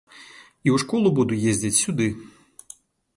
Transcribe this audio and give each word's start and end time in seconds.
І 0.67 0.71
ў 0.75 0.79
школу 0.83 1.11
буду 1.19 1.37
ездзіць 1.51 1.75
сюды. 1.83 2.07